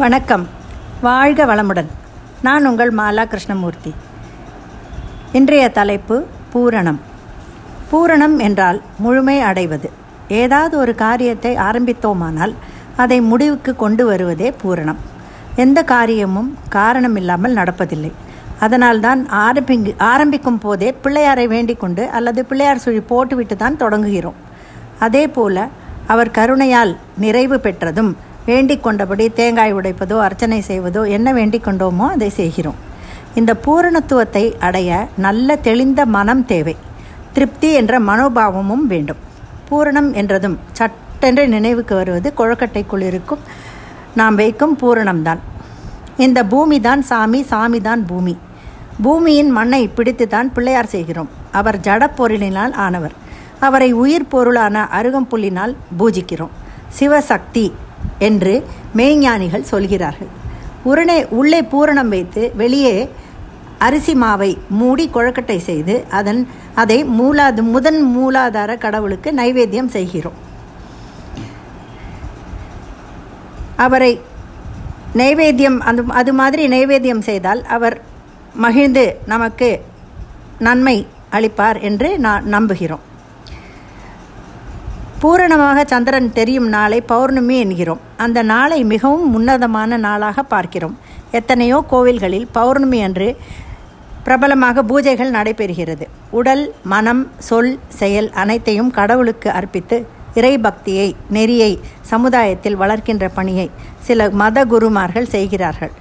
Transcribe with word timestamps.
வணக்கம். 0.00 0.46
வாழ்க 1.00 1.44
வளமுடன். 1.44 1.86
நான் 2.42 2.66
உங்கள் 2.66 2.94
மாலா 2.94 3.24
கிருஷ்ணமூர்த்தி. 3.24 3.94
இன்றைய 5.32 5.68
தலைப்பு 5.68 6.26
பூரணம். 6.52 6.98
பூரணம் 7.92 8.38
என்றால் 8.38 8.82
முழுமை 8.98 9.40
அடைவது. 9.40 9.90
ஏதாவது 10.28 10.78
ஒரு 10.78 10.94
காரியத்தை 10.94 11.56
ஆரம்பித்தோமானால் 11.56 12.54
அதை 12.96 13.20
முடிவுக்கு 13.20 13.76
கொண்டு 13.76 14.06
வருவதே 14.06 14.54
பூரணம். 14.62 14.96
எந்த 15.56 15.82
காரியமும் 15.82 16.58
காரணம் 16.68 17.16
இல்லாமல் 17.16 17.54
நடப்பதில்லை. 17.54 18.12
அதனால்தான் 18.60 19.28
ஆரம்பிங்கு 19.28 19.94
ஆரம்பிக்கும் 19.98 20.58
போதே 20.58 20.94
பிள்ளையாரை 21.04 21.46
வேண்டிக் 21.46 21.80
கொண்டு 21.80 22.08
அல்லது 22.08 22.44
பிள்ளையார் 22.44 22.84
சுழி 22.86 23.00
போட்டுவிட்டு 23.00 23.56
தான் 23.56 23.76
தொடங்குகிறோம். 23.76 24.38
அதே 24.98 25.28
போல 25.28 25.68
அவர் 26.06 26.30
கருணையால் 26.30 26.96
நிறைவு 27.16 27.60
பெற்றதும் 27.60 28.16
வேண்டிக் 28.48 28.84
கொண்டபடி 28.84 29.24
தேங்காய் 29.38 29.74
உடைப்பதோ 29.78 30.16
அர்ச்சனை 30.26 30.58
செய்வதோ 30.68 31.00
என்ன 31.16 31.28
வேண்டிக் 31.38 31.64
கொண்டோமோ 31.66 32.04
அதை 32.14 32.28
செய்கிறோம். 32.40 32.78
இந்த 33.38 33.52
பூரணத்துவத்தை 33.64 34.44
அடைய 34.66 34.90
நல்ல 35.24 35.56
தெளிந்த 35.66 36.00
மனம் 36.16 36.44
தேவை. 36.52 36.74
திருப்தி 37.34 37.70
என்ற 37.80 37.94
மனோபாவமும் 38.08 38.84
வேண்டும். 38.92 39.20
பூரணம் 39.68 40.10
என்றதும் 40.20 40.56
சட்டென்று 40.78 41.44
நினைவுக்கு 41.54 41.94
வருவது 42.00 42.28
கொழக்கட்டைக்குள் 42.38 43.04
இருக்கும். 43.10 43.42
நாம் 44.20 44.38
வைக்கும் 44.40 44.76
பூரணம்தான். 44.82 45.40
இந்த 46.26 46.40
பூமி 46.52 46.78
தான் 46.86 47.02
சாமி 47.10 47.40
சாமி 47.50 47.80
தான் 47.88 48.04
பூமி. 48.10 48.34
பூமியின் 49.04 49.50
மண்ணை 49.58 49.82
பிடித்து 49.96 50.26
தான் 50.34 50.48
பிள்ளையார் 50.54 50.92
செய்கிறோம். 50.94 51.28
அவர் 51.58 51.78
ஜடப்பொருளினால் 51.88 52.72
ஆனவர். 52.86 53.14
அவரை 53.66 53.90
உயிர் 54.04 54.30
பொருளான 54.32 54.86
அருகம்புல்லினால் 55.00 55.74
பூஜிக்கிறோம். 56.00 56.54
சிவசக்தி 56.98 57.66
என்று 58.18 58.54
மெய்ஞானிகள் 58.96 59.70
சொல்கிறார்கள். 59.72 60.30
உடனே 60.84 61.26
உள்ளே 61.38 61.60
பூரணம் 61.62 62.08
வைத்து 62.08 62.42
வெளியே 62.54 63.10
அரிசி 63.78 64.14
மாவை 64.14 64.58
மூடி 64.68 65.10
கொழக்கட்டை 65.14 65.58
செய்து 65.58 66.04
அதன் 66.10 66.48
அதை 66.74 67.04
மூலாது 67.18 67.62
முதன் 67.74 68.00
மூலாதார 68.16 68.78
கடவுளுக்கு 68.78 69.32
நைவேத்தியம் 69.32 69.90
செய்கிறோம். 69.96 70.38
அவரை 73.76 74.20
நைவேத்தியம் 75.14 75.78
அந்த 75.78 76.02
அது 76.20 76.32
மாதிரி 76.32 76.64
நைவேத்தியம் 76.68 77.26
செய்தால் 77.28 77.60
அவர் 77.76 77.96
மகிழ்ந்து 78.54 79.04
நமக்கு 79.26 79.68
நன்மை 80.58 81.06
அளிப்பார் 81.32 81.78
என்று 81.80 82.18
நான் 82.18 82.44
நம்புகிறோம். 82.54 83.04
பூரணமாக 85.22 85.78
சந்திரன் 85.92 86.28
தெரியும் 86.36 86.66
நாளை 86.74 86.98
பௌர்ணமி 87.10 87.54
என்கிறோம். 87.62 88.02
அந்த 88.24 88.38
நாளை 88.50 88.78
மிகவும் 88.90 89.32
உன்னதமான 89.36 89.96
நாளாக 90.04 90.42
பார்க்கிறோம். 90.52 90.94
எத்தனையோ 91.38 91.78
கோவில்களில் 91.92 92.44
பௌர்ணமி 92.56 92.98
அன்று 93.06 93.28
பிரபலமாக 94.26 94.82
பூஜைகள் 94.90 95.34
நடைபெறுகிறது. 95.36 96.04
உடல் 96.38 96.62
மனம் 96.92 97.22
சொல் 97.48 97.72
செயல் 98.00 98.28
அனைத்தையும் 98.42 98.90
கடவுளுக்கு 98.98 99.48
அர்ப்பித்து 99.58 99.96
இறை 100.40 100.54
பக்தியை 100.66 101.08
நெறியை 101.36 101.72
சமுதாயத்தில் 102.12 102.80
வளர்க்கின்ற 102.82 103.26
பணியை 103.38 103.68
சில 104.08 104.28
மத 104.42 104.64
குருமார்கள் 104.72 105.32
செய்கிறார்கள். 105.34 105.94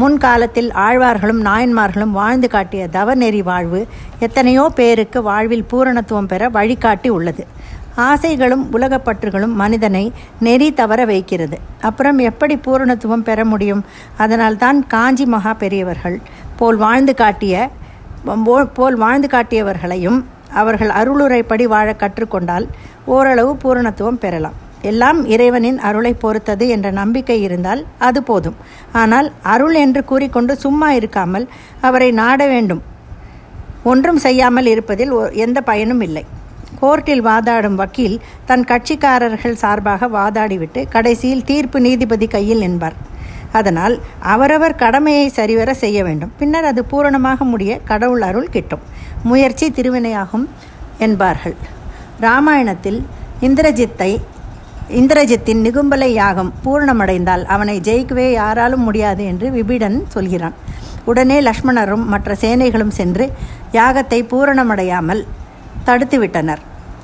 முன்காலத்தில் 0.00 0.70
ஆழ்வார்களும் 0.86 1.42
நாயன்மார்களும் 1.48 2.16
வாழ்ந்து 2.20 2.48
காட்டிய 2.54 2.82
தவநெறி 2.96 3.42
வாழ்வு 3.50 3.80
எத்தனையோ 4.26 4.64
பேருக்கு 4.80 5.20
வாழ்வில் 5.28 5.68
பூரணத்துவம் 5.70 6.30
பெற 6.32 6.48
வழிகாட்டி 6.56 7.10
உள்ளது. 7.18 7.44
ஆசைகளும் 7.96 8.64
உலகப்பற்றுகளும் 8.72 9.54
மனிதனை 9.54 10.12
நெறி 10.40 10.74
தவற 10.74 11.04
வைக்கிறது. 11.04 11.58
அப்புறம் 11.80 12.18
எப்படி 12.18 12.54
பூரணத்துவம் 12.56 13.26
பெற 13.28 13.44
முடியும்? 13.44 13.84
அதனால்தான் 14.16 14.86
காஞ்சி 14.86 15.26
மகா 15.26 15.54
பெரியவர்கள் 15.54 16.18
போல் 16.56 16.76
வாழ்ந்து 16.76 17.14
காட்டிய 17.14 17.70
போல் 18.74 18.96
வாழ்ந்து 18.96 19.28
காட்டியவர்களையும் 19.32 20.24
அவர்கள் 20.52 20.88
அருளுரைப்படி 20.88 21.64
வாழ 21.64 21.88
கற்றுக்கொண்டால் 21.92 22.66
ஓரளவு 23.04 23.56
பூரணத்துவம் 23.64 24.20
பெறலாம். 24.24 24.56
எல்லாம் 24.82 25.26
இறைவனின் 25.26 25.78
அருளை 25.78 26.14
பொறுத்தது 26.14 26.68
என்ற 26.68 26.90
நம்பிக்கை 26.90 27.42
இருந்தால் 27.42 27.86
அது 27.98 28.22
போதும். 28.22 28.56
ஆனால் 28.92 29.32
அருள் 29.42 29.74
என்று 29.74 30.04
கூறிக்கொண்டு 30.04 30.56
சும்மா 30.56 30.92
இருக்காமல் 30.92 31.46
அவரை 31.80 32.10
நாட 32.10 32.46
வேண்டும். 32.46 32.82
ஒன்றும் 33.82 34.16
செய்யாமல் 34.16 34.66
இருப்பதில் 34.66 35.12
எந்த 35.32 35.60
பயனும் 35.60 36.00
இல்லை. 36.00 36.24
கோர்ட்டில் 36.80 37.26
வாதாடும் 37.28 37.78
வக்கீல் 37.80 38.16
தன் 38.46 38.64
கட்சிக்காரர்கள் 38.70 39.60
சார்பாக 39.62 40.08
வாதாடிவிட்டு 40.08 40.82
கடைசியில் 40.94 41.44
தீர்ப்பு 41.44 41.80
நீதிபதி 41.80 42.26
கையில் 42.26 42.64
என்பார் 42.68 42.96
அதனால் 43.52 43.94
அவரவர் 44.32 44.80
கடமையை 44.82 45.26
சரிவர 45.28 45.70
செய்ய 45.74 45.98
வேண்டும். 46.04 46.32
பின்னர் 46.38 46.64
அது 46.64 46.80
பூரணமாக 46.84 47.44
முடிய 47.44 47.72
கடவுள் 47.90 48.24
அருள் 48.28 48.50
கிட்டும். 48.50 48.82
முயற்சி 49.22 49.66
திருவினையாகும் 49.70 50.46
என்பார்கள். 50.98 51.56
ராமாயணத்தில் 52.20 53.00
இந்திரஜித்தை 53.40 54.10
இந்திரஜித்தின் 55.00 55.62
நிகும்பலை 55.66 56.10
யாகம் 56.12 56.52
பூரணமடைந்தால் 56.64 57.44
அவனை 57.54 57.76
ஜெயிக்கவே 57.80 58.26
யாராலும் 58.32 58.84
முடியாது 58.88 59.22
என்று 59.24 59.46
விபிடன் 59.50 59.96
சொல்கிறான். 60.08 60.56
உடனே 61.04 61.38
லக்ஷ்மணரும் 61.40 62.04
மற்ற 62.12 62.36
சேனைகளும் 62.40 62.94
சென்று 62.98 63.24
யாகத்தை 63.72 64.20
பூரணமடையாமல் 64.30 65.22
தடுத்துவிட்டனர் 65.86 66.62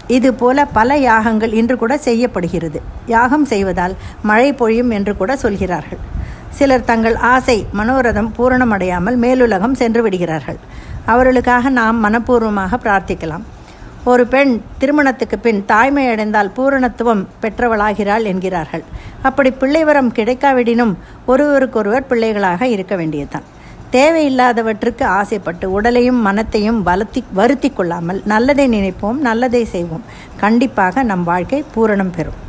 இதுபோல 0.09 0.65
பல 0.65 0.97
யாகங்கள் 0.97 1.53
இன்று 1.53 1.77
கூட 1.79 1.97
செய்யப்படுகிறது. 1.97 2.79
யாகம் 3.07 3.45
செய்வதால் 3.45 3.95
மழை 4.23 4.53
பொழியும் 4.53 4.91
என்று 4.91 5.17
கூட 5.17 5.37
சொல்கிறார்கள். 5.37 6.01
சிலர் 6.49 6.85
தங்கள் 6.85 7.17
ஆசை 7.17 7.67
மனோரதம் 7.79 8.31
பூரணமடையாமல் 8.39 9.17
மேலுலகம் 9.17 9.75
சென்று 9.75 10.03
விடுகிறார்கள். 10.03 10.59
அவர்களுக்காக 11.07 11.71
நாம் 11.71 12.05
மனப்பூர்வமாக 12.05 12.79
பிரார்த்திக்கலாம். 12.85 13.45
ஒரு 14.05 14.27
பெண் 14.27 14.61
திருமணத்துக்கு 14.79 15.39
பின் 15.39 15.65
தாய்மை 15.67 16.05
அடைந்தால் 16.09 16.53
பூரணத்துவம் 16.57 17.23
பெற்றவளாகிறாள் 17.43 18.25
என்கிறார்கள். 18.25 18.85
அப்படி 19.23 19.51
பிள்ளைவரம் 19.51 20.13
கிடைக்காவிடினும் 20.13 20.95
ஒருவருக்கொருவர் 21.27 22.07
பிள்ளைகளாக 22.07 22.67
இருக்க 22.67 22.97
வேண்டியதுதான். 22.97 23.49
தேவையில்லாதவற்றுக்கு 23.93 25.05
ஆசைப்பட்டு 25.05 25.71
உடலையும் 25.71 26.21
மனத்தையும் 26.21 26.83
வளர்த்தி 26.83 27.25
வருத்தி 27.33 27.71
கொள்ளாமல் 27.71 28.23
நல்லதை 28.25 28.69
நினைப்போம் 28.69 29.19
நல்லதை 29.19 29.65
செய்வோம். 29.65 30.05
கண்டிப்பாக 30.37 31.03
நம் 31.03 31.25
வாழ்க்கை 31.25 31.65
பூரணம் 31.75 32.13
பெறும். 32.17 32.41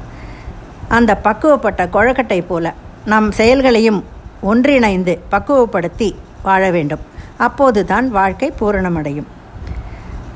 அந்த 0.88 1.20
பக்குவப்பட்ட 1.24 1.88
கொழக்கட்டை 1.94 2.46
போல 2.46 2.74
நம் 3.06 3.32
செயல்களையும் 3.32 4.04
ஒன்றிணைந்து 4.42 5.20
பக்குவப்படுத்தி 5.32 6.16
வாழ 6.44 6.72
வேண்டும். 6.72 7.00
அப்போதுதான் 7.38 8.10
வாழ்க்கை 8.10 8.54
பூரணமடையும். 8.60 9.30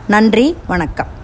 நன்றி 0.07 0.57
வணக்கம். 0.67 1.16